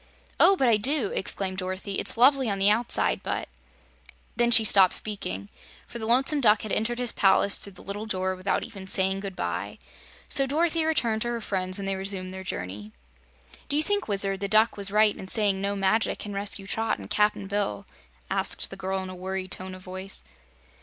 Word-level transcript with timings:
"Oh, 0.39 0.55
but 0.55 0.67
I 0.67 0.77
do!" 0.77 1.11
exclaimed 1.13 1.59
Dorothy. 1.59 1.99
"It's 1.99 2.17
lovely 2.17 2.49
on 2.49 2.57
the 2.57 2.71
outside, 2.71 3.21
but" 3.21 3.47
Then 4.35 4.49
she 4.49 4.63
stopped 4.65 4.95
speaking, 4.95 5.47
for 5.85 5.99
the 5.99 6.07
Lonesome 6.07 6.41
Duck 6.41 6.63
had 6.63 6.71
entered 6.71 6.97
his 6.97 7.11
palace 7.11 7.59
through 7.59 7.73
the 7.73 7.83
little 7.83 8.07
door 8.07 8.35
without 8.35 8.63
even 8.63 8.87
saying 8.87 9.19
good 9.19 9.35
bye. 9.35 9.77
So 10.27 10.47
Dorothy 10.47 10.85
returned 10.85 11.21
to 11.21 11.27
her 11.27 11.39
friends 11.39 11.77
and 11.77 11.87
they 11.87 11.95
resumed 11.95 12.33
their 12.33 12.43
journey. 12.43 12.91
"Do 13.69 13.77
you 13.77 13.83
think, 13.83 14.07
Wizard, 14.07 14.39
the 14.39 14.47
Duck 14.47 14.75
was 14.75 14.89
right 14.89 15.15
in 15.15 15.27
saying 15.27 15.61
no 15.61 15.75
magic 15.75 16.17
can 16.17 16.33
rescue 16.33 16.65
Trot 16.65 16.97
and 16.97 17.07
Cap'n 17.07 17.45
Bill?" 17.45 17.85
asked 18.27 18.71
the 18.71 18.75
girl 18.77 19.03
in 19.03 19.09
a 19.11 19.15
worried 19.15 19.51
tone 19.51 19.75
of 19.75 19.83
voice. 19.83 20.23